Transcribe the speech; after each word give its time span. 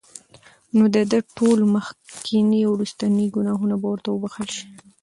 نو 0.75 0.83
د 0.95 0.97
ده 1.11 1.19
ټول 1.37 1.59
مخکيني 1.75 2.59
او 2.65 2.71
وروستني 2.75 3.25
ګناهونه 3.35 3.75
به 3.81 3.87
ورته 3.89 4.09
وبخښل 4.11 4.49
شي 4.57 4.65